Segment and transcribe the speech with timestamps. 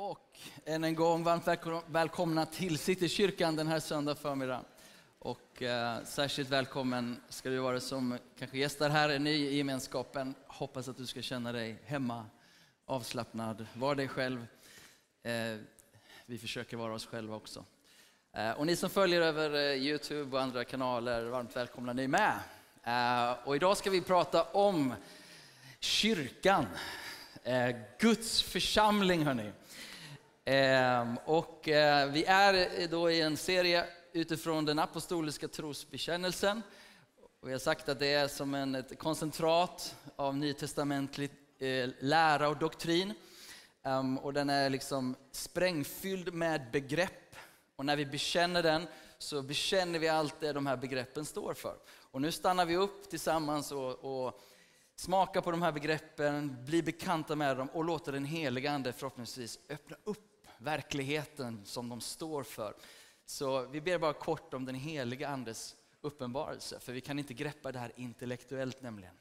[0.00, 4.64] Och än en gång varmt välkomna till Citykyrkan den här söndag förmiddag.
[5.18, 10.34] Och eh, särskilt välkommen ska du vara som kanske gästar här, är ny i gemenskapen.
[10.46, 12.26] Hoppas att du ska känna dig hemma,
[12.86, 14.46] avslappnad, var dig själv.
[15.22, 15.56] Eh,
[16.26, 17.64] vi försöker vara oss själva också.
[18.32, 22.34] Eh, och ni som följer över eh, Youtube och andra kanaler, varmt välkomna ni med.
[22.84, 24.94] Eh, och idag ska vi prata om
[25.80, 26.66] kyrkan.
[27.44, 29.52] Eh, Guds församling hörni.
[30.50, 36.62] Ehm, och eh, vi är då i en serie utifrån den apostoliska trosbekännelsen.
[37.40, 42.48] Och vi har sagt att det är som en, ett koncentrat av nytestamentlig eh, lära
[42.48, 43.14] och doktrin.
[43.82, 47.36] Ehm, och den är liksom sprängfylld med begrepp.
[47.76, 48.86] Och när vi bekänner den
[49.18, 51.76] så bekänner vi allt det de här begreppen står för.
[52.10, 54.40] Och nu stannar vi upp tillsammans och, och
[54.96, 59.58] smakar på de här begreppen, blir bekanta med dem och låter den heliga Ande förhoppningsvis
[59.68, 60.27] öppna upp
[60.58, 62.74] verkligheten som de står för.
[63.26, 67.72] Så vi ber bara kort om den heliga Andes uppenbarelse, för vi kan inte greppa
[67.72, 69.14] det här intellektuellt nämligen.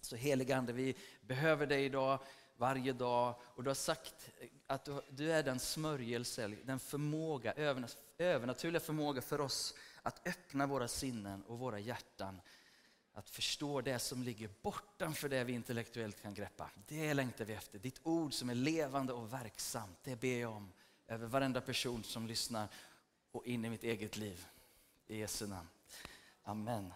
[0.00, 2.18] Så heliga Ande, vi behöver dig idag,
[2.56, 3.34] varje dag.
[3.40, 4.30] Och du har sagt
[4.66, 7.52] att du, är den smörjelse, den förmåga,
[8.18, 12.40] övernaturliga förmåga för oss att öppna våra sinnen och våra hjärtan
[13.14, 16.70] att förstå det som ligger bortanför det vi intellektuellt kan greppa.
[16.86, 17.78] Det längtar vi efter.
[17.78, 20.72] Ditt ord som är levande och verksamt, det ber jag om
[21.08, 22.68] över varenda person som lyssnar
[23.32, 24.46] och in i mitt eget liv.
[25.06, 25.68] I Jesu namn.
[26.42, 26.92] Amen.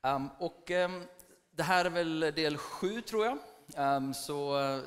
[0.00, 1.04] Um, och, um,
[1.50, 3.38] det här är väl del sju tror jag.
[3.96, 4.80] Um, så eh,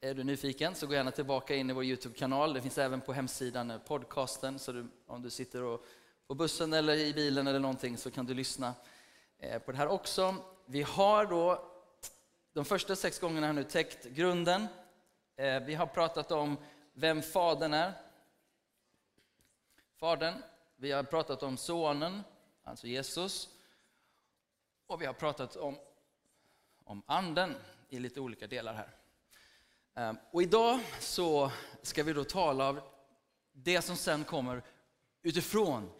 [0.00, 2.52] är du nyfiken så gå gärna tillbaka in i vår Youtube-kanal.
[2.52, 4.58] Det finns även på hemsidan, eh, podcasten.
[4.58, 5.84] Så du, om du sitter och
[6.30, 8.74] på bussen eller i bilen eller någonting så kan du lyssna
[9.38, 10.34] eh, på det här också.
[10.66, 11.70] Vi har då
[12.52, 14.66] de första sex gångerna har nu täckt grunden.
[15.36, 16.56] Eh, vi har pratat om
[16.92, 17.92] vem Fadern är.
[19.96, 20.34] Fadern.
[20.76, 22.22] Vi har pratat om Sonen,
[22.64, 23.48] alltså Jesus.
[24.86, 25.76] Och vi har pratat om,
[26.84, 27.54] om Anden
[27.88, 28.90] i lite olika delar här.
[29.94, 31.50] Eh, och idag så
[31.82, 32.80] ska vi då tala om
[33.52, 34.62] det som sen kommer
[35.22, 35.90] utifrån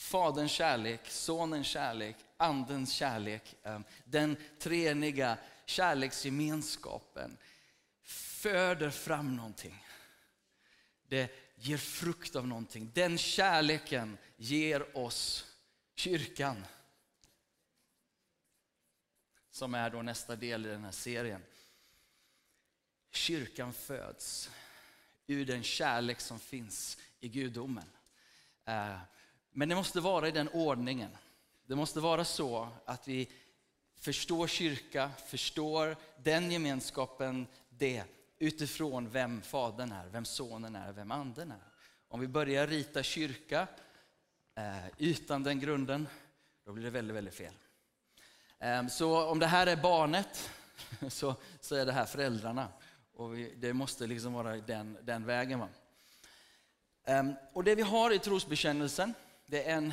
[0.00, 7.36] Faderns kärlek, Sonens kärlek, Andens kärlek, ehm, den treeniga kärleksgemenskapen
[8.02, 9.86] föder fram någonting.
[11.08, 12.90] Det ger frukt av någonting.
[12.94, 15.46] Den kärleken ger oss
[15.94, 16.66] kyrkan.
[19.50, 21.42] Som är då nästa del i den här serien.
[23.10, 24.50] Kyrkan föds
[25.26, 27.90] ur den kärlek som finns i gudomen.
[28.64, 28.98] Eh,
[29.52, 31.16] men det måste vara i den ordningen.
[31.66, 33.28] Det måste vara så att vi
[34.00, 38.04] förstår kyrka, förstår den gemenskapen, det
[38.38, 41.62] utifrån vem Fadern är, vem Sonen är, vem Anden är.
[42.08, 43.66] Om vi börjar rita kyrka
[44.54, 46.08] eh, utan den grunden,
[46.64, 47.54] då blir det väldigt, väldigt fel.
[48.58, 50.50] Eh, så om det här är barnet,
[51.08, 52.68] så, så är det här föräldrarna.
[53.14, 55.58] Och vi, det måste liksom vara den, den vägen.
[55.58, 55.68] Va?
[57.04, 59.14] Eh, och det vi har i trosbekännelsen,
[59.50, 59.92] det är en,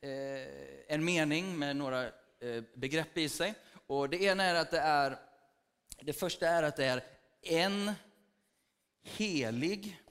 [0.00, 3.54] eh, en mening med några eh, begrepp i sig.
[3.86, 5.18] Och det ena är att det är,
[6.00, 7.04] det första är att det är
[7.42, 7.92] en
[9.02, 10.02] helig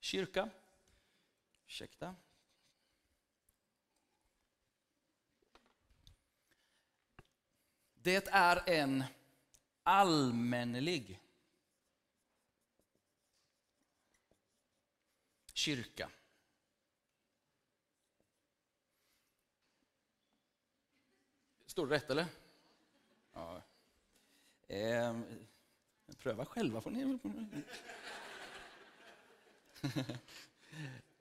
[0.00, 0.50] kyrka.
[1.66, 2.14] Ursäkta.
[7.94, 9.04] Det är en
[9.82, 11.20] allmänlig
[15.52, 16.10] kyrka.
[21.74, 22.26] Står det rätt eller?
[23.32, 23.62] Ja.
[24.68, 25.18] Eh,
[26.18, 27.18] pröva själva får ni.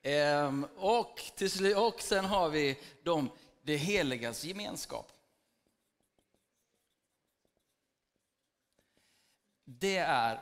[0.11, 3.29] eh, och, till och sen har vi de,
[3.61, 5.11] det heligas gemenskap.
[9.63, 10.39] Det är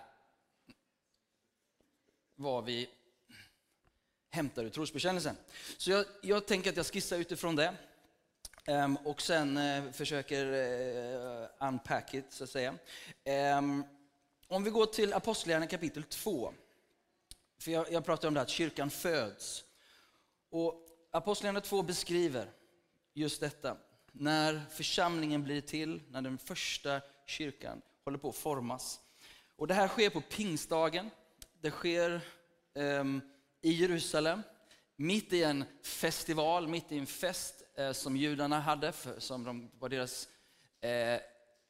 [2.36, 2.90] vad vi
[4.30, 5.36] hämtar ur trosbekännelsen.
[5.78, 7.75] Så jag, jag tänker att jag skissar utifrån det.
[8.68, 12.75] Um, och sen uh, försöker uh, unpack it, så att säga.
[13.58, 13.84] Um,
[14.48, 16.54] om vi går till Apostlagärningarna kapitel 2.
[17.60, 19.63] För jag, jag pratar om det att kyrkan föds.
[20.50, 22.52] Och Apostlagärningarna 2 beskriver
[23.13, 23.78] just detta.
[24.12, 29.00] När församlingen blir till, när den första kyrkan håller på att formas.
[29.56, 31.10] Och det här sker på pingstdagen.
[31.62, 32.22] Det sker
[32.74, 33.22] um,
[33.62, 34.42] i Jerusalem
[35.02, 39.72] mitt i en festival, mitt i en fest Eh, som judarna hade, för, som de,
[39.80, 40.30] var deras
[40.82, 41.20] eh,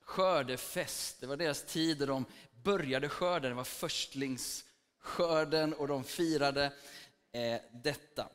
[0.03, 1.21] skördefest.
[1.21, 2.25] Det var deras tid där de
[2.63, 3.51] började skörden.
[3.51, 6.65] Det var förstlingsskörden och de firade
[7.31, 8.29] eh, detta.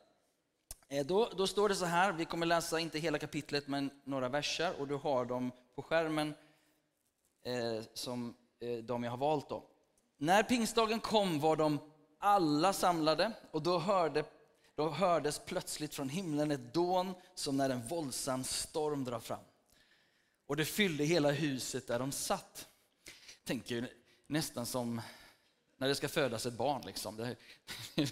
[0.88, 4.28] Eh, då, då, står det så här, vi kommer läsa inte hela kapitlet men några
[4.28, 6.34] verser och du har dem på skärmen
[7.44, 9.48] eh, som eh, de jag har valt.
[9.48, 9.64] Då.
[10.18, 11.78] När pingstdagen kom var de
[12.18, 14.24] alla samlade och då, hörde,
[14.76, 19.44] då hördes plötsligt från himlen ett dån som när en våldsam storm drar fram.
[20.46, 22.68] Och det fyllde hela huset där de satt.
[23.44, 23.92] Tänker
[24.26, 25.00] nästan som
[25.78, 26.82] när det ska födas ett barn.
[26.86, 27.16] Liksom.
[27.16, 27.36] Det,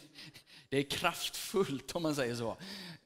[0.68, 2.56] det är kraftfullt om man säger så.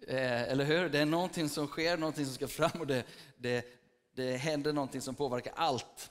[0.06, 0.88] Eh, eller hur?
[0.88, 3.04] Det är någonting som sker, någonting som ska fram och det,
[3.36, 3.66] det,
[4.14, 6.10] det händer någonting som påverkar allt.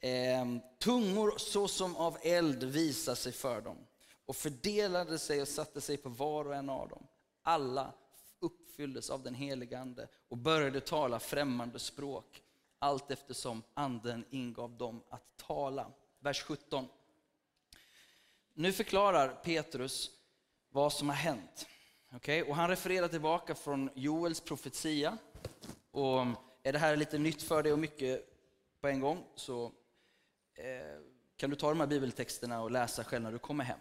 [0.00, 0.46] Eh,
[0.78, 3.76] tungor såsom av eld visar sig för dem
[4.26, 7.06] och fördelade sig och satte sig på var och en av dem.
[7.42, 7.92] Alla
[8.40, 12.42] uppfylldes av den helige Ande och började tala främmande språk
[12.84, 15.90] allt eftersom anden ingav dem att tala.
[16.18, 16.88] Vers 17.
[18.54, 20.10] Nu förklarar Petrus
[20.70, 21.66] vad som har hänt.
[22.16, 22.42] Okay?
[22.42, 25.18] Och han refererar tillbaka från Joels profetia.
[25.90, 28.28] Och mm, är det här lite nytt för dig och mycket
[28.80, 29.64] på en gång så
[30.54, 31.00] eh,
[31.36, 33.78] kan du ta de här bibeltexterna och läsa själv när du kommer hem.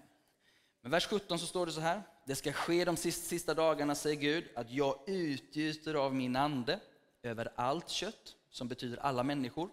[0.84, 2.04] Men vers 17 så står det så här.
[2.26, 6.80] Det ska ske de sista dagarna, säger Gud, att jag utgjuter av min ande
[7.22, 9.70] över allt kött, som betyder alla människor.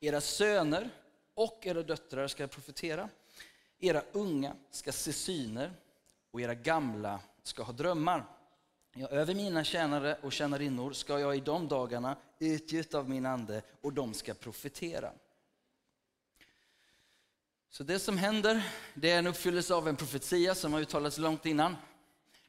[0.00, 0.90] Era söner
[1.34, 3.08] och era döttrar ska profetera.
[3.78, 5.72] Era unga ska se syner
[6.30, 8.26] och era gamla ska ha drömmar.
[8.94, 13.62] Ja, över mina tjänare och tjänarinnor ska jag i de dagarna utgjuta av min ande
[13.80, 15.12] och de ska profetera.
[17.70, 18.62] Så det som händer,
[18.94, 21.76] det är en uppfyllelse av en profetia som har uttalats långt innan.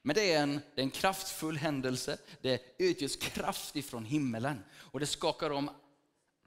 [0.01, 2.17] Men det är en, det är en kraftfull händelse.
[2.41, 5.69] Det utgörs kraft ifrån himmelen och det skakar om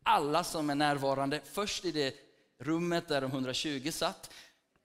[0.02, 1.40] alla som är närvarande.
[1.44, 2.14] Först i det
[2.58, 4.31] rummet där de 120 satt,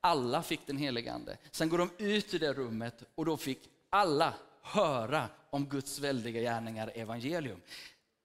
[0.02, 1.38] alla fick den helige Ande.
[1.52, 3.60] Sen går de ut ur det rummet och då fick
[3.90, 7.62] alla höra om Guds väldiga gärningar, evangelium.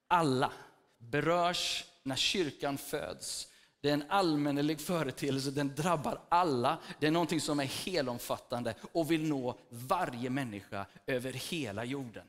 [0.08, 0.52] Alla
[0.98, 3.48] berörs när kyrkan föds.
[3.80, 6.78] Det är en allmännelig företeelse, den drabbar alla.
[6.98, 12.26] Det är någonting som är helomfattande och vill nå varje människa över hela jorden.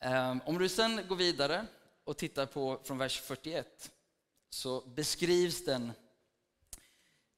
[0.00, 1.66] Ehm, om du sen går vidare
[2.04, 3.90] och tittar på från vers 41
[4.50, 5.92] så beskrivs den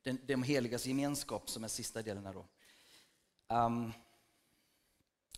[0.08, 2.46] den, de heligas gemenskap som är sista delen här då.
[3.54, 3.92] Um,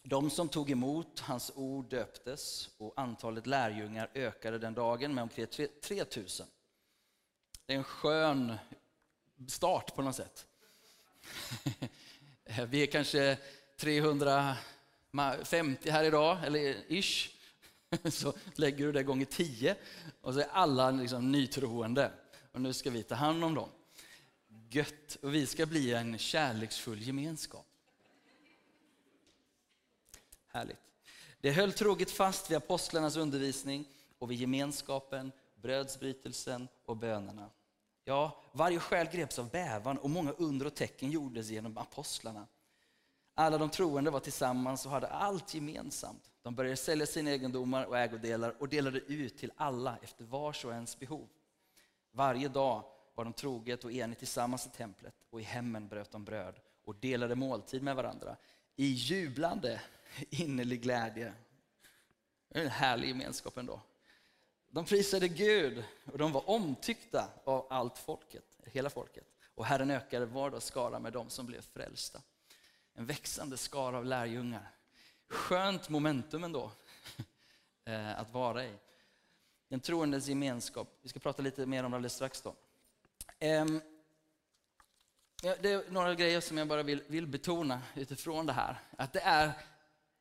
[0.03, 5.47] de som tog emot hans ord döptes och antalet lärjungar ökade den dagen med omkring
[5.83, 6.47] 3000.
[7.67, 8.55] Det är en skön
[9.49, 10.47] start på något sätt.
[12.69, 13.39] Vi är kanske
[13.77, 17.29] 350 här idag, eller ish.
[18.11, 19.77] Så lägger du det gånger 10
[20.21, 22.13] och så är alla liksom nytroende.
[22.53, 23.69] Och nu ska vi ta hand om dem
[24.71, 27.67] gött och vi ska bli en kärleksfull gemenskap.
[30.53, 30.81] Härligt.
[31.41, 33.85] Det höll troget fast vid apostlarnas undervisning
[34.19, 37.51] och vid gemenskapen, brödsbrytelsen och bönerna.
[38.05, 42.47] Ja, varje själ greps av bävan och många under och tecken gjordes genom apostlarna.
[43.35, 46.31] Alla de troende var tillsammans och hade allt gemensamt.
[46.43, 50.73] De började sälja sina egendomar och ägodelar och delade ut till alla efter vars och
[50.73, 51.29] ens behov.
[52.13, 56.25] Varje dag var de troget och enigt tillsammans i templet och i hemmen bröt de
[56.25, 56.55] bröd
[56.85, 58.37] och delade måltid med varandra
[58.77, 59.81] i jublande
[60.31, 61.33] innerlig glädje.
[62.49, 63.81] Det är en härlig gemenskap ändå.
[64.71, 69.27] De prisade Gud och de var omtyckta av allt folket, hela folket.
[69.55, 72.23] Och Herren ökade var skara med dem som blev frälsta.
[72.95, 74.71] En växande skara av lärjungar.
[75.29, 76.73] Skönt momentum ändå
[77.85, 78.73] eh, att vara i.
[79.69, 80.99] Den troendes gemenskap.
[81.03, 82.43] Vi ska prata lite mer om det alldeles strax.
[82.43, 82.55] Då.
[83.39, 83.81] Ehm,
[85.43, 88.79] det är några grejer som jag bara vill, vill betona utifrån det här.
[88.99, 89.53] Att det är,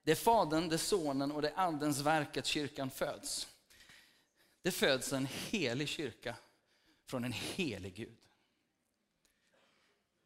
[0.09, 3.47] det är Fadern, det är Sonen och det är Andens verk att kyrkan föds.
[4.61, 6.35] Det föds en helig kyrka
[7.05, 8.17] från en helig Gud.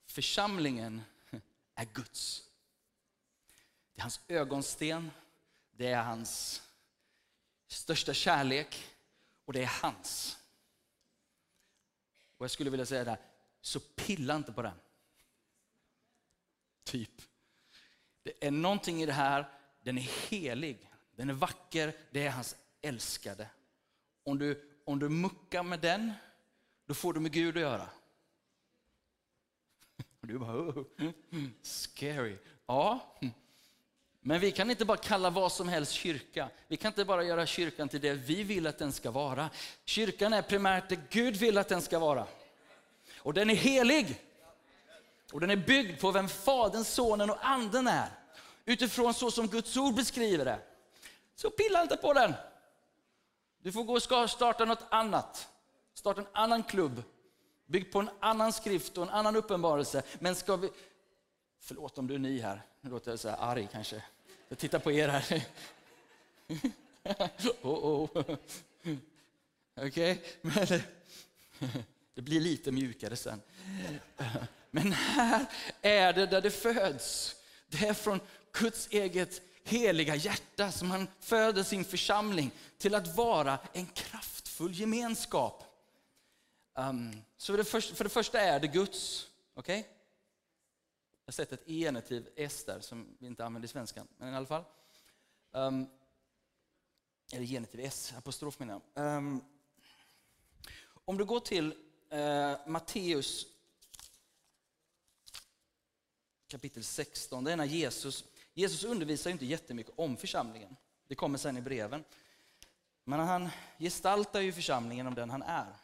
[0.06, 1.02] Församlingen
[1.76, 2.50] är Guds.
[3.94, 5.12] Det är hans ögonsten,
[5.72, 6.62] det är hans
[7.68, 8.84] största kärlek
[9.46, 10.38] och det är hans.
[12.38, 13.22] Och jag skulle vilja säga det här,
[13.62, 14.80] så pilla inte på den.
[16.84, 17.22] Typ.
[18.24, 22.56] Det är någonting i det här, den är helig, den är vacker, det är hans
[22.82, 23.48] älskade.
[24.24, 26.12] Om du, om du muckar med den,
[26.86, 27.90] då får du med Gud att göra.
[30.22, 30.84] Och du bara, oh,
[31.62, 32.38] scary.
[32.66, 33.00] Ja,
[34.22, 36.50] Men vi kan inte bara kalla vad som helst kyrka.
[36.68, 39.50] Vi kan inte bara göra kyrkan till det vi vill att den ska vara.
[39.86, 42.28] Kyrkan är primärt det Gud vill att den ska vara.
[43.18, 44.22] Och den är helig.
[45.32, 48.23] Och den är byggd på vem Fadern, Sonen och Anden är.
[48.66, 50.60] Utifrån så som Guds ord beskriver det.
[51.36, 52.34] Så pilla inte på den.
[53.60, 55.48] Du får gå och starta något annat.
[55.94, 57.04] Starta en annan klubb.
[57.66, 60.04] Byggd på en annan skrift och en annan uppenbarelse.
[60.20, 60.70] Men ska vi...
[61.60, 62.62] Förlåt om du är ny här.
[62.82, 64.04] Nu låter jag så här arg kanske.
[64.50, 65.46] Jag tittar på er här.
[67.62, 68.10] oh, oh.
[69.76, 70.82] Okej, okay.
[72.14, 73.42] det blir lite mjukare sen.
[74.72, 75.46] Men här
[75.82, 77.36] är det där det föds.
[77.68, 78.20] Det är från
[78.54, 85.64] Guds eget heliga hjärta som han föder sin församling till att vara en kraftfull gemenskap.
[86.76, 89.30] Um, så det för, för det första är det Guds.
[89.54, 89.80] Okej?
[89.80, 89.92] Okay?
[91.26, 94.36] Jag har sett ett e-genitiv S där som vi inte använder i svenskan, men i
[94.36, 94.64] alla fall.
[95.54, 95.90] Ehm, um,
[97.32, 99.18] eller genitiv S, apostrof menar jag.
[99.18, 99.44] Um,
[101.06, 101.74] om du går till
[102.14, 103.46] uh, Matteus
[106.48, 110.76] kapitel 16, det är när Jesus, Jesus undervisar inte jättemycket om församlingen.
[111.08, 112.04] Det kommer sen i breven.
[113.04, 115.76] Men han gestaltar ju församlingen om den han är.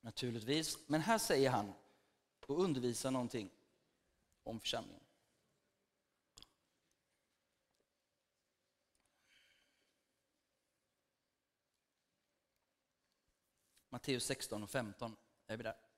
[0.00, 0.78] Naturligtvis.
[0.86, 1.72] Men här säger han
[2.46, 3.50] och undervisar någonting
[4.42, 5.00] om församlingen.
[13.88, 15.16] Matteus 16 och 15
[15.46, 15.89] är vi där.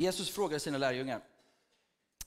[0.00, 1.22] Jesus frågar sina lärjungar,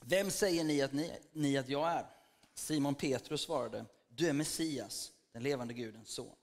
[0.00, 2.06] vem säger ni att, ni, ni att jag är?
[2.54, 6.36] Simon Petrus svarade, du är Messias, den levande Gudens son.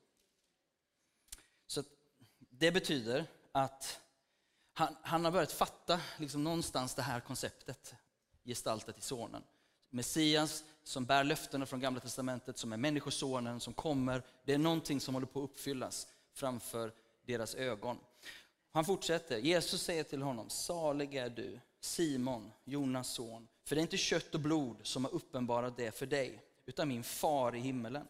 [1.67, 1.83] Så
[2.37, 3.99] det betyder att
[4.73, 7.95] han, han har börjat fatta liksom någonstans det här konceptet,
[8.43, 9.43] gestaltat i sonen.
[9.89, 14.23] Messias som bär löftena från Gamla Testamentet, som är Människosonen som kommer.
[14.45, 16.93] Det är någonting som håller på att uppfyllas framför
[17.25, 17.99] deras ögon.
[18.71, 23.83] Han fortsätter, Jesus säger till honom, salig är du, Simon, Jonas son, för det är
[23.83, 28.07] inte kött och blod som har uppenbarat det för dig, utan min far i himmelen.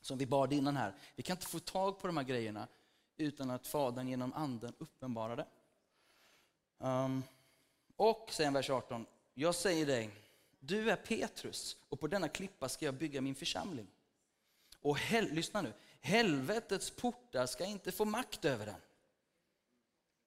[0.00, 2.68] Som vi bad innan här, vi kan inte få tag på de här grejerna
[3.16, 5.46] utan att Fadern genom Anden uppenbarar det.
[6.78, 7.22] Um,
[7.96, 10.10] och, säger vers 18, jag säger dig,
[10.60, 13.86] du är Petrus och på denna klippa ska jag bygga min församling.
[14.80, 18.80] Och hel, lyssna nu, helvetets portar ska inte få makt över den.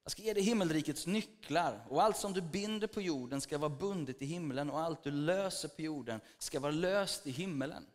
[0.05, 3.69] Jag ska ge dig himmelrikets nycklar och allt som du binder på jorden ska vara
[3.69, 7.85] bundet i himlen och allt du löser på jorden ska vara löst i himmelen.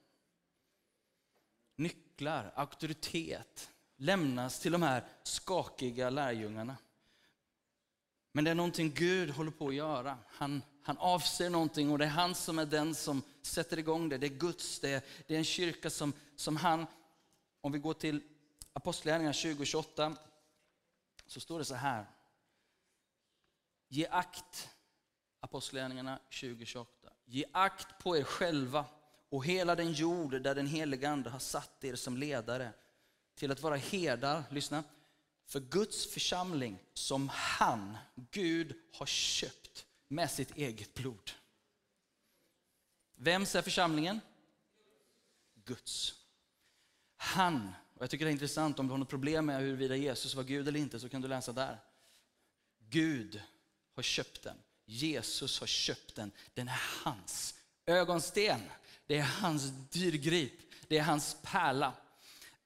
[1.76, 6.76] Nycklar, auktoritet, lämnas till de här skakiga lärjungarna.
[8.32, 10.18] Men det är någonting Gud håller på att göra.
[10.26, 14.18] Han, han avser någonting och det är han som är den som sätter igång det.
[14.18, 16.86] Det är Guds, det är, det är en kyrka som, som han,
[17.60, 18.22] om vi går till
[18.72, 20.16] Apostlagärningarna 2028,
[21.30, 22.06] så står det så här.
[23.88, 24.70] Ge akt,
[25.40, 27.12] Apostlagärningarna 2028.
[27.24, 28.84] Ge akt på er själva
[29.28, 32.72] och hela den jord där den heliga Ande har satt er som ledare
[33.34, 34.84] till att vara herdar, lyssna,
[35.44, 41.30] för Guds församling som han, Gud, har köpt med sitt eget blod.
[43.14, 44.20] Vems är församlingen?
[45.54, 46.14] Guds.
[47.16, 50.34] Han, och jag tycker det är intressant om du har något problem med huruvida Jesus
[50.34, 51.80] var Gud eller inte så kan du läsa där.
[52.88, 53.42] Gud
[53.94, 54.56] har köpt den.
[54.84, 56.32] Jesus har köpt den.
[56.54, 57.54] Den är hans
[57.86, 58.60] ögonsten.
[59.06, 60.52] Det är hans dyrgrip.
[60.88, 61.92] Det är hans pärla.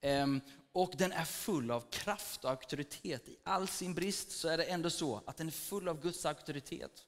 [0.01, 0.41] Ehm,
[0.73, 3.29] och den är full av kraft och auktoritet.
[3.29, 6.27] I all sin brist så är det ändå så att den är full av Guds
[6.27, 7.07] auktoritet.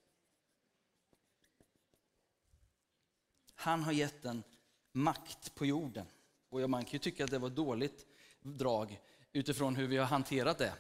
[3.55, 4.43] Han har gett den
[4.93, 6.07] makt på jorden.
[6.49, 8.07] Och man kan ju tycka att det var dåligt
[8.47, 9.01] drag
[9.33, 10.73] utifrån hur vi har hanterat det.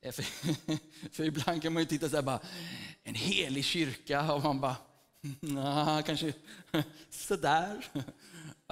[0.00, 0.22] Eh, för,
[1.14, 2.40] för ibland kan man ju titta så här bara,
[3.02, 4.76] en helig kyrka och man bara,
[5.40, 6.32] nah, kanske
[7.10, 7.88] sådär.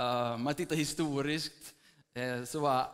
[0.01, 1.75] Uh, man tittar historiskt
[2.15, 2.91] eh, så bara,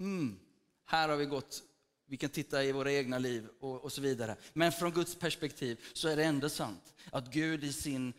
[0.00, 0.38] mm,
[0.84, 1.62] här har vi gått,
[2.06, 4.36] vi kan titta i våra egna liv och, och så vidare.
[4.52, 8.12] Men från Guds perspektiv så är det ändå sant att Gud i sin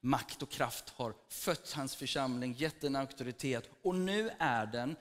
[0.00, 4.96] makt och kraft har fött hans församling, gett den auktoritet och nu är den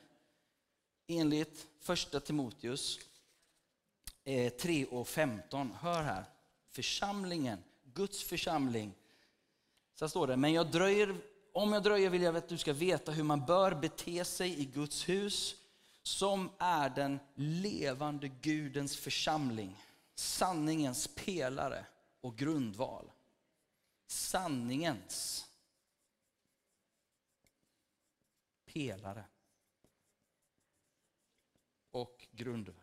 [1.09, 2.99] enligt första Timoteus
[4.23, 5.71] eh, 3 och 15.
[5.81, 6.25] Hör här,
[6.67, 8.93] församlingen, Guds församling.
[9.95, 11.15] Så står det, men jag dröjer,
[11.53, 14.65] om jag dröjer vill jag att du ska veta hur man bör bete sig i
[14.65, 15.55] Guds hus
[16.03, 19.77] som är den levande Gudens församling,
[20.15, 21.85] sanningens pelare
[22.21, 23.11] och grundval.
[24.07, 25.45] Sanningens
[28.65, 29.23] pelare
[31.91, 32.73] och grund.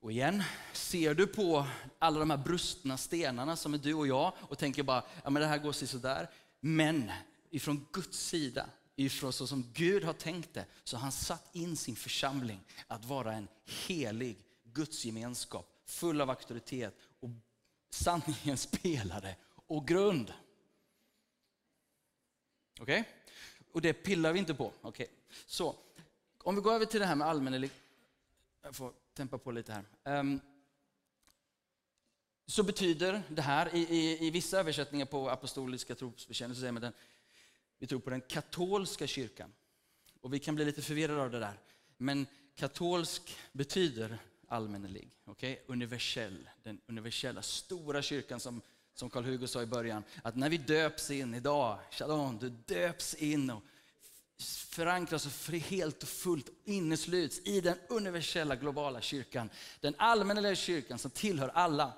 [0.00, 1.66] Och igen, ser du på
[1.98, 5.42] alla de här brustna stenarna som är du och jag och tänker bara, ja men
[5.42, 6.30] det här går sig sådär.
[6.60, 7.12] Men
[7.50, 8.66] ifrån Guds sida,
[8.96, 13.04] ifrån så som Gud har tänkt det, så har han satt in sin församling att
[13.04, 17.30] vara en helig Guds gemenskap, full av auktoritet och
[17.90, 20.32] sanningens pelare och grund.
[22.80, 23.00] Okej?
[23.00, 23.12] Okay?
[23.74, 24.72] Och det pillar vi inte på.
[24.82, 25.06] Okay.
[25.46, 25.76] Så,
[26.38, 27.70] om vi går över till det här med allmänhelig...
[28.62, 30.18] Jag får tempa på lite här.
[30.20, 30.40] Um,
[32.46, 36.92] så betyder det här, i, i, i vissa översättningar på apostoliska trosbekännelser säger man den,
[37.78, 39.52] vi tror på den katolska kyrkan.
[40.20, 41.58] Och vi kan bli lite förvirrade av det där.
[41.96, 45.56] Men katolsk betyder allmännelig, okay?
[45.66, 46.48] universell.
[46.62, 48.62] Den universella, stora kyrkan som,
[48.94, 50.04] som Karl-Hugo sa i början.
[50.22, 53.62] Att när vi döps in idag, shalom, du döps in och
[54.68, 59.50] förankras och helt och fullt innesluts i den universella globala kyrkan.
[59.80, 61.92] Den allmänna kyrkan som tillhör alla.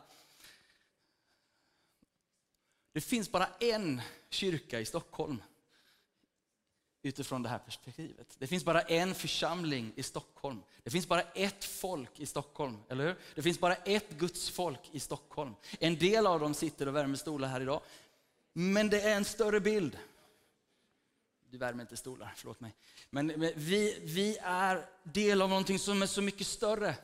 [2.92, 4.00] Det finns bara en
[4.30, 5.42] kyrka i Stockholm
[7.08, 8.36] utifrån det här perspektivet.
[8.38, 10.62] Det finns bara en församling i Stockholm.
[10.82, 13.16] Det finns bara ett folk i Stockholm, eller hur?
[13.34, 15.54] Det finns bara ett Guds folk i Stockholm.
[15.80, 17.80] En del av dem sitter och värmer stolar här idag.
[18.52, 19.98] Men det är en större bild.
[21.50, 22.74] Du värmer inte stolar, förlåt mig.
[23.10, 26.96] Men, men vi, vi är del av någonting som är så mycket större.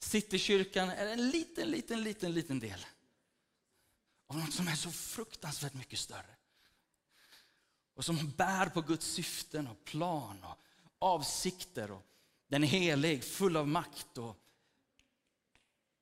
[0.00, 2.86] Citykyrkan är en liten, liten, liten, liten del
[4.28, 6.37] av något som är så fruktansvärt mycket större.
[7.98, 10.56] Och som bär på Guds syften och plan och
[10.98, 11.90] avsikter.
[11.90, 12.02] Och
[12.48, 14.36] den är helig, full av makt och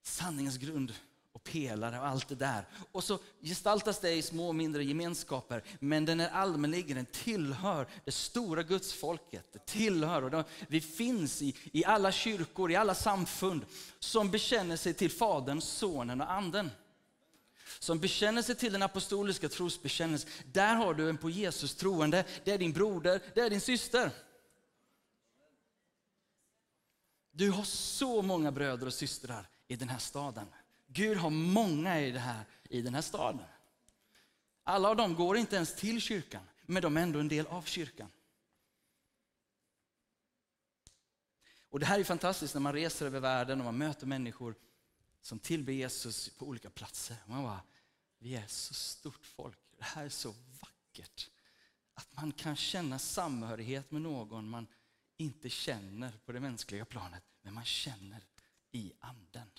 [0.02, 0.94] sanningens grund
[1.32, 2.68] och pelare och allt det där.
[2.92, 8.12] Och så gestaltas det i små mindre gemenskaper, men den är allmänligen, den tillhör det
[8.12, 9.52] stora gudsfolket.
[9.52, 13.66] Det tillhör, och vi finns i, i alla kyrkor, i alla samfund
[13.98, 16.70] som bekänner sig till Fadern, Sonen och Anden.
[17.78, 20.30] Som bekänner sig till den apostoliska trosbekännelsen.
[20.52, 24.10] Där har du en på Jesus troende, det är din broder, det är din syster.
[27.30, 30.46] Du har så många bröder och systrar i den här staden.
[30.86, 33.46] Gud har många i, det här, i den här staden.
[34.64, 37.62] Alla av dem går inte ens till kyrkan, men de är ändå en del av
[37.62, 38.10] kyrkan.
[41.70, 44.54] Och Det här är fantastiskt när man reser över världen och man möter människor
[45.26, 47.16] som tillber Jesus på olika platser.
[47.26, 47.60] Man bara,
[48.18, 49.58] vi är så stort folk.
[49.78, 51.30] Det här är så vackert.
[51.94, 54.66] Att man kan känna samhörighet med någon man
[55.16, 58.24] inte känner på det mänskliga planet, men man känner
[58.72, 59.50] i anden.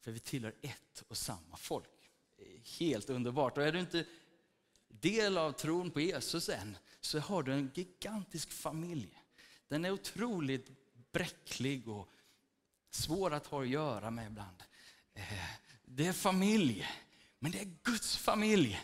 [0.00, 2.10] För vi tillhör ett och samma folk.
[2.78, 3.58] Helt underbart.
[3.58, 4.06] Och är du inte
[4.88, 9.22] del av tron på Jesus än, så har du en gigantisk familj.
[9.68, 10.70] Den är otroligt
[11.12, 12.08] bräcklig och
[12.90, 14.64] svår att ha att göra med ibland.
[15.14, 15.22] Eh,
[15.84, 16.88] det är familj,
[17.38, 18.80] men det är Guds familj.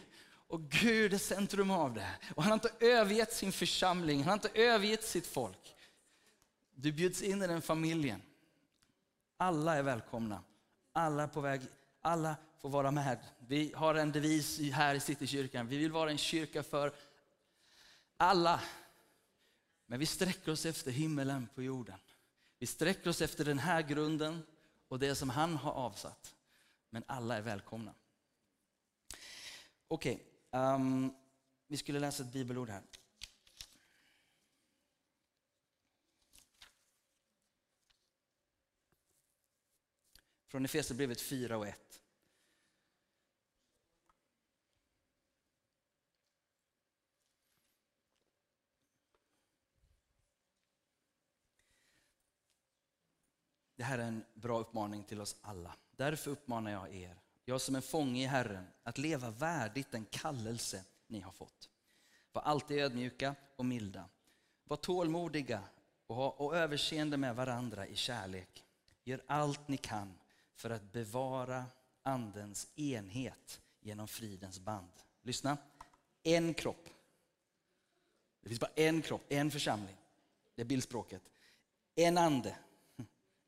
[0.51, 2.11] Och Gud är centrum av det.
[2.35, 5.77] Och han har inte övergett sin församling, han har inte övergett sitt folk.
[6.75, 8.23] Du bjuds in i den familjen.
[9.37, 10.43] Alla är välkomna.
[10.93, 11.61] Alla är på väg,
[12.01, 13.19] alla får vara med.
[13.39, 15.69] Vi har en devis här i Citykyrkan.
[15.69, 16.93] Vi vill vara en kyrka för
[18.17, 18.61] alla.
[19.87, 21.99] Men vi sträcker oss efter himmelen på jorden.
[22.59, 24.43] Vi sträcker oss efter den här grunden
[24.91, 26.35] och det som han har avsatt.
[26.91, 27.95] Men alla är välkomna.
[29.89, 31.15] Okej, okay, um,
[31.67, 32.83] vi skulle läsa ett bibelord här.
[40.47, 41.90] Från Efesierbrevet 4 och 1.
[53.81, 55.77] Det här är en bra uppmaning till oss alla.
[55.97, 60.85] Därför uppmanar jag er, jag som är fånge i Herren, att leva värdigt den kallelse
[61.07, 61.69] ni har fått.
[62.33, 64.05] Var alltid ödmjuka och milda.
[64.65, 65.63] Var tålmodiga
[66.07, 68.65] och ha och överseende med varandra i kärlek.
[69.05, 70.19] Gör allt ni kan
[70.55, 71.65] för att bevara
[72.03, 74.93] andens enhet genom fridens band.
[75.23, 75.57] Lyssna.
[76.23, 76.89] En kropp.
[78.41, 79.97] Det finns bara en kropp, en församling.
[80.55, 81.23] Det är bildspråket.
[81.95, 82.57] En ande.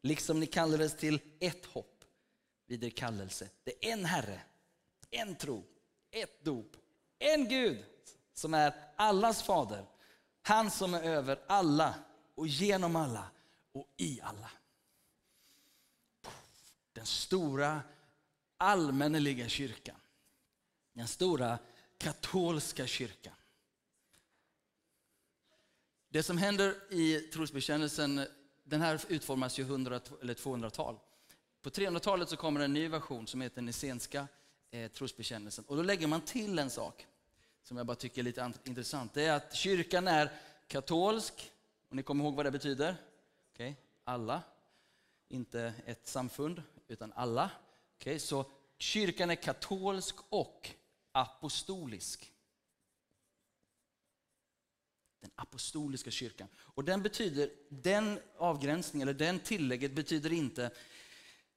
[0.02, 2.04] Liksom ni kallades till ett hopp
[2.66, 3.48] vid er kallelse.
[3.64, 4.40] Det är en Herre,
[5.10, 5.64] en tro,
[6.10, 6.76] ett dop,
[7.18, 7.84] en Gud
[8.34, 9.86] som är allas fader.
[10.42, 11.94] Han som är över alla
[12.34, 13.30] och genom alla
[13.72, 14.50] och i alla.
[16.92, 17.82] den stora
[18.56, 19.96] allmänneliga kyrkan.
[20.92, 21.58] Den stora
[21.98, 23.34] katolska kyrkan.
[26.08, 28.26] Det som händer i trosbekännelsen,
[28.64, 30.98] den här utformas ju 100 eller 200-tal.
[31.62, 34.28] På 300-talet så kommer en ny version som heter Nicenska
[34.70, 35.64] eh, trosbekännelsen.
[35.68, 37.06] Och då lägger man till en sak
[37.62, 39.14] som jag bara tycker är lite intressant.
[39.14, 40.32] Det är att kyrkan är
[40.66, 41.52] katolsk,
[41.88, 42.96] och ni kommer ihåg vad det betyder?
[43.54, 43.74] Okay.
[44.04, 44.42] Alla,
[45.28, 47.50] inte ett samfund, utan alla.
[47.96, 48.18] Okay.
[48.18, 48.44] Så
[48.78, 50.70] kyrkan är katolsk och
[51.12, 52.31] apostolisk.
[55.22, 56.48] Den apostoliska kyrkan.
[56.56, 60.70] Och den betyder, den avgränsningen, eller den tillägget betyder inte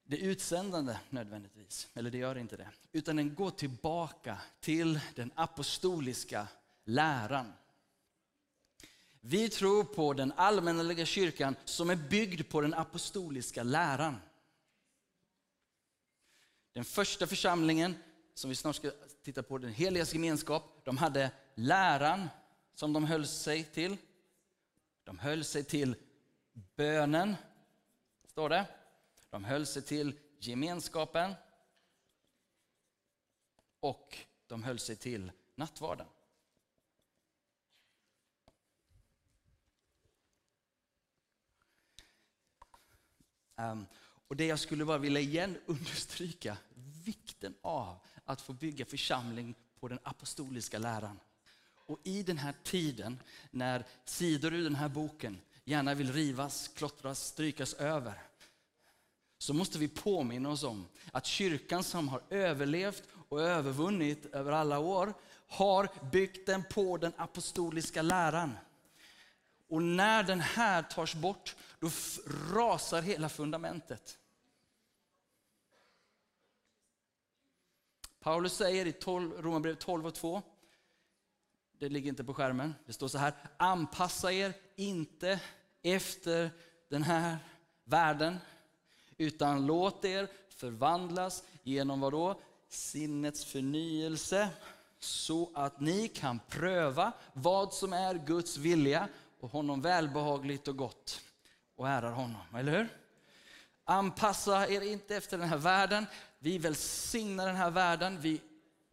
[0.04, 2.69] det utsändande nödvändigtvis, eller det gör inte det.
[2.91, 6.47] Utan den går tillbaka till den apostoliska
[6.84, 7.54] läran.
[9.21, 14.17] Vi tror på den allmänna kyrkan som är byggd på den apostoliska läran.
[16.73, 17.95] Den första församlingen,
[18.34, 18.91] som vi snart ska
[19.23, 22.30] titta på, den heligas gemenskap, de hade läran
[22.76, 23.98] som de höll sig till.
[25.04, 25.96] De höll sig till
[26.54, 27.36] bönen,
[28.26, 28.68] står det.
[29.30, 31.34] De höll sig till gemenskapen
[33.80, 36.08] och de höll sig till nattvarden.
[43.58, 43.86] Um,
[44.28, 46.58] och det jag skulle bara vilja igen understryka,
[47.06, 51.20] vikten av att få bygga församling på den apostoliska läran.
[51.86, 53.19] Och i den här tiden
[53.52, 58.21] när sidor ur den här boken gärna vill rivas, klottras, strykas över,
[59.38, 64.80] så måste vi påminna oss om att kyrkan som har överlevt och övervunnit över alla
[64.80, 65.13] år,
[65.48, 68.58] har byggt den på den apostoliska läran.
[69.67, 71.89] Och när den här tas bort, då
[72.54, 74.17] rasar hela fundamentet.
[78.19, 80.41] Paulus säger i Romarbrevet 12 och 2,
[81.80, 85.40] det ligger inte på skärmen, det står så här, anpassa er inte
[85.84, 86.52] efter
[86.90, 87.38] den här
[87.84, 88.38] världen,
[89.18, 92.42] utan låt er förvandlas genom vad då?
[92.70, 94.50] Sinnets förnyelse,
[95.00, 99.08] så att ni kan pröva vad som är Guds vilja
[99.40, 101.22] och honom välbehagligt och gott
[101.76, 102.42] och ärar honom.
[102.56, 102.88] Eller hur?
[103.84, 106.06] Anpassa er inte efter den här världen.
[106.40, 108.22] Vi välsignar den här världen.
[108.22, 108.42] Vi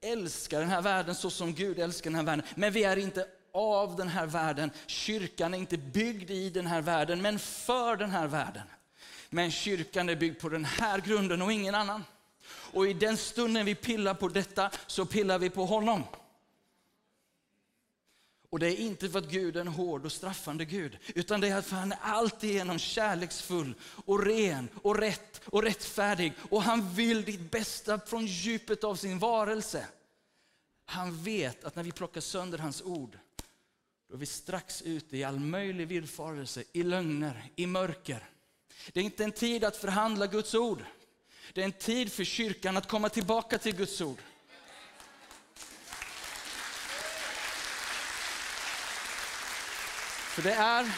[0.02, 2.46] älskar den här världen så som Gud älskar den här världen.
[2.54, 4.70] Men vi är inte av den här världen.
[4.86, 8.62] Kyrkan är inte byggd i den här världen, men för den här världen.
[9.30, 12.04] Men kyrkan är byggd på den här grunden och ingen annan.
[12.72, 16.02] Och i den stunden vi pillar på detta så pillar vi på honom.
[18.52, 21.48] Och det är inte för att Gud är en hård och straffande Gud, utan det
[21.48, 26.32] är för att han är alltigenom kärleksfull och ren och rätt och rättfärdig.
[26.50, 29.86] Och han vill ditt bästa från djupet av sin varelse.
[30.84, 33.18] Han vet att när vi plockar sönder hans ord,
[34.08, 38.28] då är vi strax ute i all möjlig villfarelse, i lögner, i mörker.
[38.92, 40.84] Det är inte en tid att förhandla Guds ord.
[41.52, 44.18] Det är en tid för kyrkan att komma tillbaka till Guds ord.
[50.32, 50.92] För det är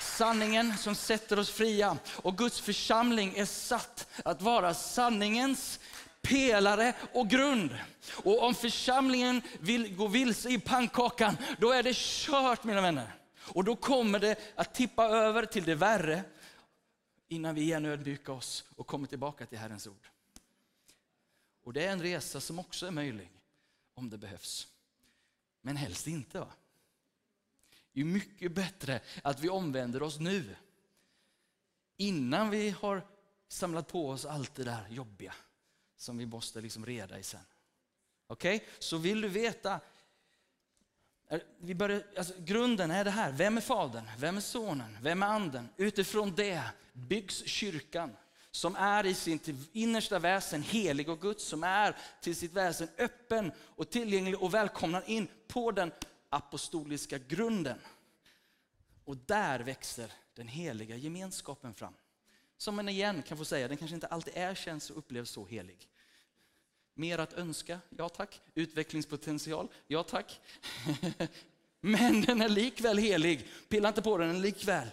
[0.00, 1.98] sanningen som sätter oss fria.
[2.08, 5.80] Och Guds församling är satt att vara sanningens
[6.22, 7.78] pelare och grund.
[8.12, 13.14] Och om församlingen vill gå vilse i pannkakan, då är det kört mina vänner.
[13.38, 16.24] Och då kommer det att tippa över till det värre
[17.28, 20.08] innan vi igen ödmjukar oss och kommer tillbaka till Herrens ord.
[21.64, 23.30] Och det är en resa som också är möjlig
[23.94, 24.68] om det behövs.
[25.62, 26.40] Men helst inte.
[26.40, 26.48] va?
[27.96, 30.56] Det är mycket bättre att vi omvänder oss nu.
[31.96, 33.06] Innan vi har
[33.48, 35.34] samlat på oss allt det där jobbiga
[35.96, 37.40] som vi måste liksom reda i sen.
[38.26, 38.68] Okej, okay?
[38.78, 39.80] så vill du veta
[41.58, 43.32] vi börjar, alltså, grunden är det här.
[43.32, 44.10] Vem är Fadern?
[44.18, 44.98] Vem är Sonen?
[45.00, 45.68] Vem är Anden?
[45.76, 48.16] Utifrån det byggs kyrkan
[48.50, 53.52] som är i sin innersta väsen helig och Guds, som är till sitt väsen öppen
[53.58, 55.92] och tillgänglig och välkomnar in på den
[56.28, 57.78] apostoliska grunden.
[59.04, 61.94] Och där växer den heliga gemenskapen fram.
[62.56, 65.46] Som man igen kan få säga, den kanske inte alltid är, känns och upplevs så
[65.46, 65.88] helig.
[66.94, 67.80] Mer att önska?
[67.90, 68.40] Ja tack.
[68.54, 69.68] Utvecklingspotential?
[69.86, 70.40] Ja tack.
[71.80, 73.48] Men den är likväl helig.
[73.68, 74.88] Pilla inte på den, den är likväl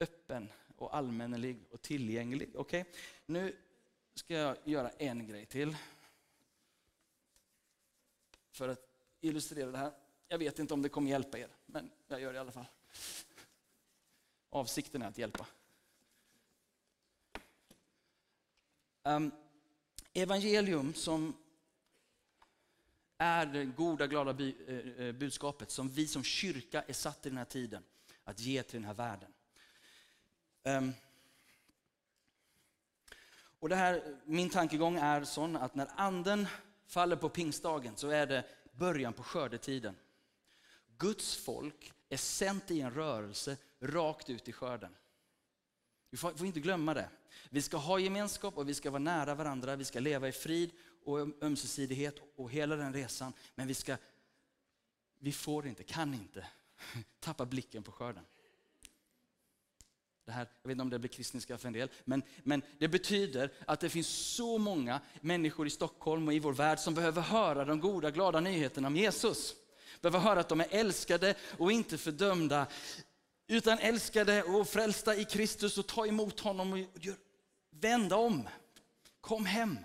[0.00, 2.50] öppen och allmännelig och tillgänglig.
[2.54, 2.92] Okej, okay?
[3.26, 3.56] nu
[4.14, 5.76] ska jag göra en grej till.
[8.50, 8.88] För att
[9.20, 9.92] illustrera det här.
[10.28, 12.66] Jag vet inte om det kommer hjälpa er, men jag gör det i alla fall.
[14.50, 15.46] Avsikten är att hjälpa.
[19.02, 19.32] Um,
[20.12, 21.36] evangelium som
[23.18, 27.38] är det goda, glada eh, eh, budskapet som vi som kyrka är satt i den
[27.38, 27.82] här tiden
[28.24, 29.32] att ge till den här världen.
[30.62, 30.92] Um,
[33.58, 36.46] och det här, min tankegång är sån att när anden
[36.86, 39.96] faller på pingstdagen så är det början på skördetiden.
[40.98, 44.96] Guds folk är sänt i en rörelse rakt ut i skörden.
[46.10, 47.08] Vi får, får, inte glömma det.
[47.50, 49.76] Vi ska ha gemenskap och vi ska vara nära varandra.
[49.76, 50.70] Vi ska leva i frid
[51.04, 53.32] och ömsesidighet och hela den resan.
[53.54, 53.96] Men vi, ska,
[55.18, 56.46] vi får inte, kan inte
[57.20, 58.24] tappa blicken på skörden.
[60.24, 62.88] Det här, jag vet inte om det blir kristniska för en del, men, men det
[62.88, 67.22] betyder att det finns så många människor i Stockholm och i vår värld som behöver
[67.22, 69.54] höra de goda, glada nyheterna om Jesus.
[70.00, 72.66] Behöva höra att de är älskade och inte fördömda,
[73.46, 77.16] utan älskade och frälsta i Kristus och ta emot honom och gör,
[77.70, 78.48] vända om.
[79.20, 79.78] Kom hem.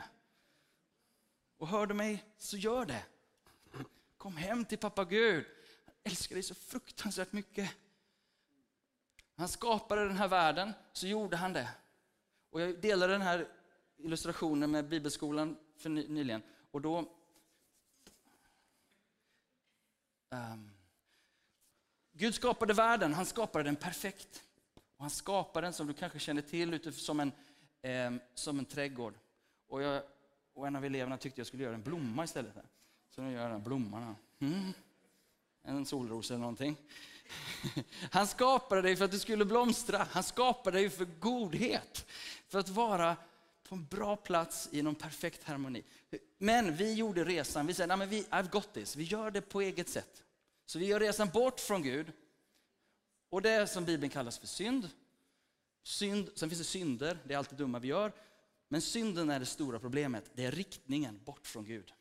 [1.58, 3.04] Och hör du mig, så gör det.
[4.18, 5.46] Kom hem till pappa Gud.
[5.86, 7.72] Han älskar dig så fruktansvärt mycket.
[9.36, 11.70] Han skapade den här världen, så gjorde han det.
[12.50, 13.48] Och jag delade den här
[13.98, 16.42] illustrationen med Bibelskolan för nyligen.
[16.72, 17.18] Och då...
[20.32, 20.72] Um,
[22.14, 24.44] Gud skapade världen, han skapade den perfekt.
[24.98, 27.32] Och han skapade den, som du kanske känner till, som en,
[28.08, 29.14] um, som en trädgård.
[29.68, 30.04] Och, jag,
[30.54, 32.56] och en av eleverna tyckte jag skulle göra en blomma istället.
[32.56, 32.66] Här.
[33.16, 34.16] Så nu gör jag den blomman.
[34.40, 34.74] Mm.
[35.64, 36.78] En solros eller någonting.
[38.12, 40.08] Han skapade dig för att du skulle blomstra.
[40.12, 42.06] Han skapade dig för godhet.
[42.48, 43.16] För att vara
[43.72, 45.84] på en bra plats i någon perfekt harmoni.
[46.38, 48.96] Men vi gjorde resan, vi säger, vi, I've got this.
[48.96, 50.24] Vi gör det på eget sätt.
[50.66, 52.12] Så vi gör resan bort från Gud.
[53.30, 54.90] Och det som Bibeln kallas för synd.
[55.84, 56.30] synd.
[56.36, 58.12] Sen finns det synder, det är allt det dumma vi gör.
[58.68, 60.32] Men synden är det stora problemet.
[60.34, 61.94] Det är riktningen bort från Gud.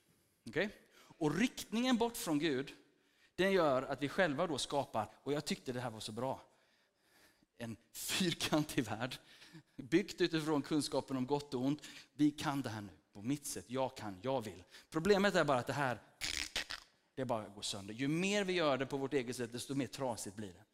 [0.49, 0.69] Okay?
[0.97, 2.73] Och riktningen bort från Gud,
[3.35, 6.43] den gör att vi själva då skapar, och jag tyckte det här var så bra,
[7.59, 9.19] en fyrkantig värld.
[9.83, 11.83] Byggt utifrån kunskapen om gott och ont.
[12.13, 13.65] Vi kan det här nu på mitt sätt.
[13.69, 14.65] Jag kan, jag vill.
[14.91, 16.01] Problemet är bara att det här,
[17.15, 17.95] det bara går sönder.
[17.95, 20.65] Ju mer vi gör det på vårt eget sätt, desto mer trasigt blir det.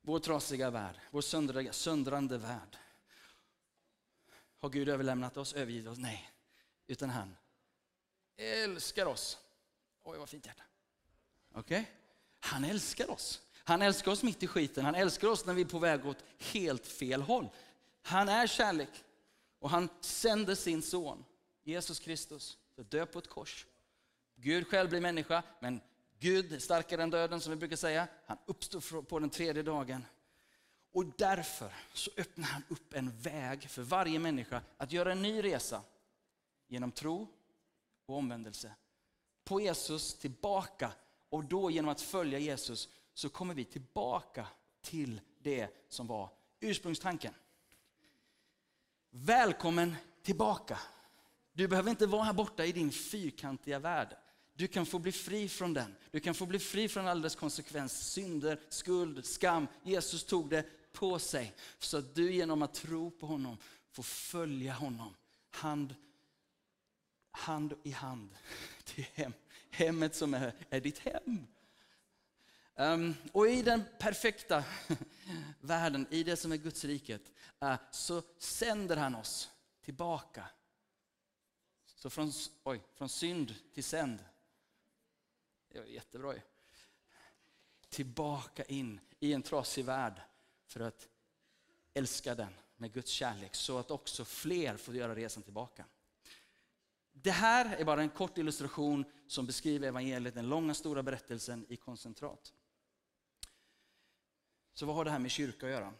[0.00, 2.76] Vår trasiga värld, vår söndriga, söndrande värld.
[4.58, 5.98] Har Gud överlämnat oss, övergivit oss?
[5.98, 6.30] Nej.
[6.86, 7.36] Utan han
[8.36, 9.38] älskar oss.
[10.02, 10.62] Oj, vad fint hjärta.
[11.52, 11.80] Okej?
[11.80, 11.92] Okay?
[12.40, 13.42] Han älskar oss.
[13.68, 14.84] Han älskar oss mitt i skiten.
[14.84, 17.48] Han älskar oss när vi är på väg åt helt fel håll.
[18.02, 18.88] Han är kärlek.
[19.58, 21.24] Och han sände sin son,
[21.64, 23.66] Jesus Kristus, för att dö på ett kors.
[24.36, 25.80] Gud själv blir människa, men
[26.18, 28.08] Gud är starkare än döden som vi brukar säga.
[28.26, 30.04] Han uppstår på den tredje dagen.
[30.92, 35.42] Och därför så öppnar han upp en väg för varje människa att göra en ny
[35.42, 35.82] resa
[36.68, 37.28] genom tro
[38.06, 38.72] och omvändelse.
[39.44, 40.92] På Jesus tillbaka
[41.28, 44.46] och då genom att följa Jesus så kommer vi tillbaka
[44.82, 47.34] till det som var ursprungstanken.
[49.10, 50.78] Välkommen tillbaka.
[51.52, 54.16] Du behöver inte vara här borta i din fyrkantiga värld.
[54.54, 55.94] Du kan få bli fri från den.
[56.10, 59.66] Du kan få bli fri från all dess konsekvens, synder, skuld, skam.
[59.82, 63.58] Jesus tog det på sig så att du genom att tro på honom
[63.90, 65.14] får följa honom
[65.50, 65.94] hand,
[67.30, 68.30] hand i hand
[68.84, 69.32] till hem.
[69.70, 71.46] hemmet som är, är ditt hem.
[72.80, 74.64] Um, och i den perfekta
[75.60, 77.32] världen, i det som är Guds riket,
[77.64, 80.44] uh, så sänder han oss tillbaka.
[81.86, 82.32] Så från,
[82.64, 84.18] oj, från synd till sänd.
[85.72, 86.40] Det var jättebra ju.
[87.88, 90.20] Tillbaka in i en trasig värld
[90.66, 91.08] för att
[91.94, 95.84] älska den med Guds kärlek så att också fler får göra resan tillbaka.
[97.12, 101.76] Det här är bara en kort illustration som beskriver evangeliet, den långa stora berättelsen i
[101.76, 102.52] koncentrat.
[104.78, 105.92] Så vad har det här med kyrka att göra?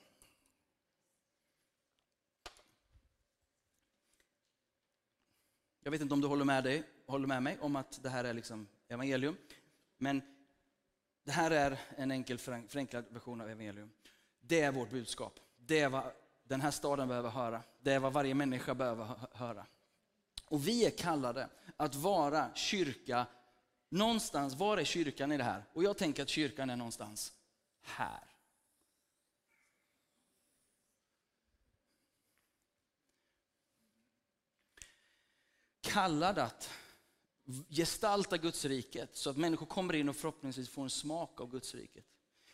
[5.80, 8.24] Jag vet inte om du håller med, dig, håller med mig om att det här
[8.24, 9.36] är liksom evangelium.
[9.96, 10.22] Men
[11.24, 13.90] det här är en enkel förenklad version av evangelium.
[14.40, 15.40] Det är vårt budskap.
[15.56, 16.12] Det är vad
[16.42, 17.62] den här staden behöver höra.
[17.80, 19.66] Det är vad varje människa behöver höra.
[20.44, 23.26] Och vi är kallade att vara kyrka
[23.88, 24.54] någonstans.
[24.54, 25.64] Var är kyrkan i det här?
[25.72, 27.32] Och jag tänker att kyrkan är någonstans
[27.82, 28.27] här.
[35.88, 36.70] Kallad att
[37.68, 41.74] gestalta Guds riket så att människor kommer in och förhoppningsvis får en smak av Guds
[41.74, 42.04] riket.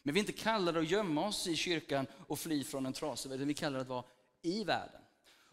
[0.03, 3.31] Men vi är inte kallade att gömma oss i kyrkan och fly från en trasig
[3.31, 4.05] värld, vi är kallade att vara
[4.43, 5.01] i världen.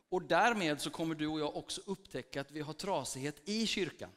[0.09, 4.09] Och därmed så kommer du och jag också upptäcka att vi har trasighet i kyrkan.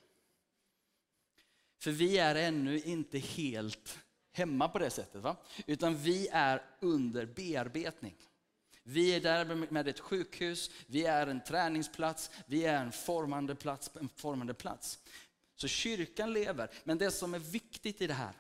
[1.78, 3.98] För vi är ännu inte helt
[4.32, 5.22] hemma på det sättet.
[5.22, 5.36] Va?
[5.66, 8.14] Utan vi är under bearbetning.
[8.86, 13.90] Vi är där med ett sjukhus, vi är en träningsplats, vi är en formande plats.
[14.00, 14.98] En formande plats.
[15.56, 18.32] Så kyrkan lever, men det som är viktigt i det här,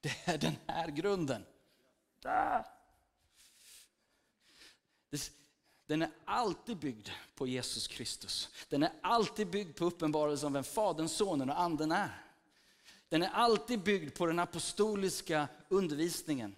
[0.00, 1.44] det är den här grunden.
[5.86, 8.48] Den är alltid byggd på Jesus Kristus.
[8.68, 12.24] Den är alltid byggd på uppenbarelsen om vem Fadern, Sonen och Anden är.
[13.08, 16.56] Den är alltid byggd på den apostoliska undervisningen.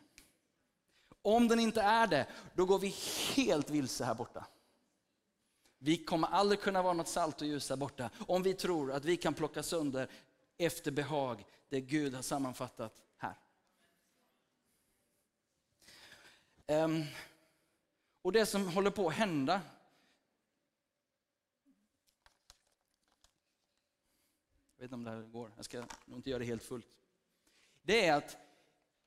[1.27, 2.95] Om den inte är det, då går vi
[3.37, 4.47] helt vilse här borta.
[5.79, 9.05] Vi kommer aldrig kunna vara något salt och ljus här borta om vi tror att
[9.05, 10.09] vi kan plocka sönder
[10.59, 13.35] efter behag det Gud har sammanfattat här.
[16.67, 17.05] Um,
[18.23, 19.61] och det som håller på att hända
[24.77, 26.87] Jag vet inte om det här går, jag ska nog inte göra det helt fullt.
[27.83, 28.37] Det är att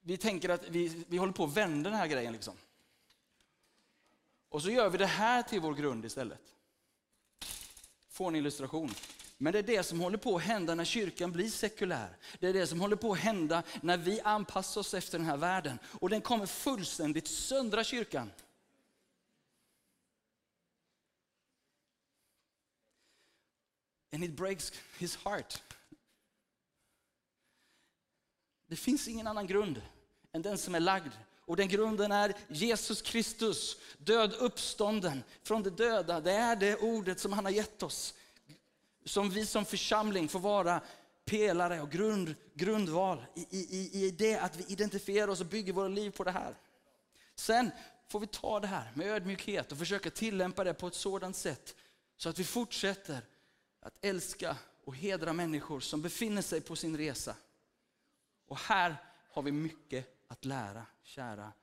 [0.07, 2.33] vi tänker att vi, vi håller på att vända den här grejen.
[2.33, 2.53] Liksom.
[4.49, 6.41] Och så gör vi det här till vår grund istället.
[8.09, 8.93] Får en illustration.
[9.37, 12.17] Men det är det som håller på att hända när kyrkan blir sekulär.
[12.39, 15.37] Det är det som håller på att hända när vi anpassar oss efter den här
[15.37, 15.79] världen.
[15.85, 18.31] Och den kommer fullständigt söndra kyrkan.
[24.13, 25.61] And it breaks his heart.
[28.67, 29.81] Det finns ingen annan grund
[30.37, 31.11] än den som är lagd.
[31.45, 36.21] Och den grunden är Jesus Kristus, död uppstånden från de döda.
[36.21, 38.13] Det är det ordet som han har gett oss.
[39.05, 40.81] Som vi som församling får vara
[41.25, 45.87] pelare och grund, grundval i, i, i det att vi identifierar oss och bygger våra
[45.87, 46.55] liv på det här.
[47.35, 47.71] Sen
[48.07, 51.75] får vi ta det här med ödmjukhet och försöka tillämpa det på ett sådant sätt
[52.17, 53.21] så att vi fortsätter
[53.79, 57.35] att älska och hedra människor som befinner sig på sin resa.
[58.47, 58.95] Och här
[59.29, 61.53] har vi mycket att lära, kära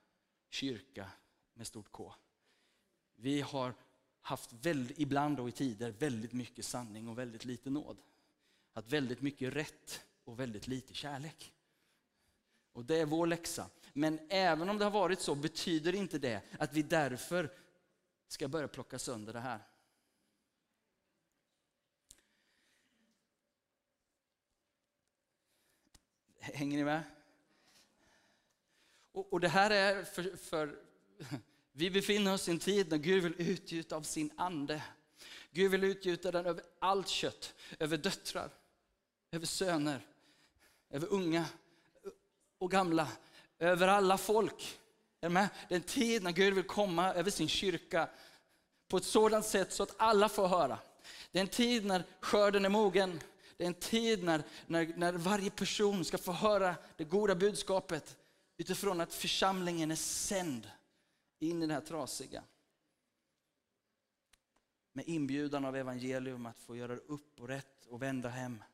[0.49, 1.11] kyrka
[1.55, 2.15] med stort K.
[3.15, 3.75] Vi har
[4.21, 7.97] haft väldigt, ibland och i tider väldigt mycket sanning och väldigt lite nåd.
[8.73, 11.55] Att väldigt mycket rätt och väldigt lite kärlek.
[12.73, 13.71] Och det är vår läxa.
[13.93, 17.53] Men även om det har varit så betyder inte det att vi därför
[18.29, 19.61] ska börja plocka sönder det här.
[26.41, 27.14] Hänger ni med?
[29.15, 30.75] Och, och det här är för, för,
[31.73, 34.83] vi befinner oss i en tid när Gud vill utgjuta av sin ande.
[35.51, 38.51] Gud vill utgjuta den över allt kött, över döttrar,
[39.31, 40.07] över söner,
[40.91, 41.47] över unga
[42.59, 43.09] och gamla,
[43.59, 44.79] över alla folk.
[45.21, 45.49] Är med?
[45.69, 48.09] Det är en tid när Gud vill komma över sin kyrka
[48.89, 50.79] på ett sådant sätt så att alla får höra.
[51.33, 53.21] Det är en tid när skörden är mogen.
[53.57, 58.17] Det är en tid när, när, när varje person ska få höra det goda budskapet
[58.57, 60.71] utifrån att församlingen är sänd
[61.39, 62.45] in i det här trasiga.
[64.93, 68.65] Med inbjudan av evangelium att få göra upp och rätt och vända hem.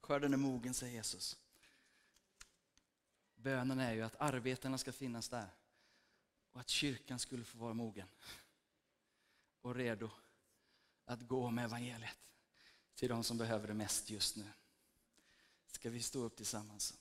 [0.00, 1.36] Skörden är mogen, säger Jesus.
[3.34, 5.48] Bönen är ju att arbetarna ska finnas där
[6.52, 8.08] och att kyrkan skulle få vara mogen
[9.60, 10.10] och redo
[11.08, 12.16] att gå med evangeliet
[12.94, 14.44] till de som behöver det mest just nu.
[15.66, 16.94] Ska vi stå upp tillsammans?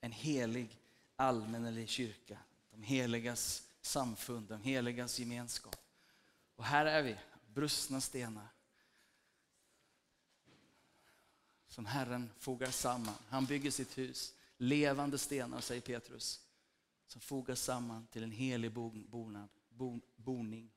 [0.00, 0.78] En helig
[1.16, 2.38] allmännelig kyrka,
[2.70, 5.76] de heligas samfund, de heligas gemenskap.
[6.56, 8.48] Och här är vi, brustna stenar
[11.68, 13.14] som Herren fogar samman.
[13.28, 16.40] Han bygger sitt hus, levande stenar säger Petrus,
[17.10, 18.72] som fogas samman till en helig
[19.08, 20.70] bonad, bon, boning.